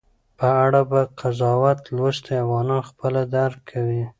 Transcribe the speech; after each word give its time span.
په 0.39 0.47
اړه 0.65 0.81
به 0.91 1.01
قضاوت 1.19 1.79
لوستي 1.95 2.33
افغانان 2.43 2.81
خپله 2.89 3.21
درک 3.35 3.65
وي 3.85 4.03